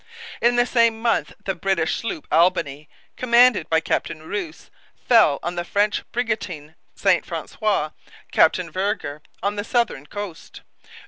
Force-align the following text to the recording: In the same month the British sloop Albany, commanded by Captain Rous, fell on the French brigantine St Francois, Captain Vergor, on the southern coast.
In 0.41 0.55
the 0.55 0.65
same 0.65 0.99
month 0.99 1.33
the 1.45 1.53
British 1.53 1.97
sloop 1.97 2.25
Albany, 2.31 2.89
commanded 3.17 3.69
by 3.69 3.81
Captain 3.81 4.23
Rous, 4.27 4.71
fell 5.07 5.37
on 5.43 5.53
the 5.53 5.63
French 5.63 6.01
brigantine 6.11 6.73
St 6.95 7.23
Francois, 7.23 7.91
Captain 8.31 8.71
Vergor, 8.71 9.21
on 9.43 9.57
the 9.57 9.63
southern 9.63 10.07
coast. 10.07 10.61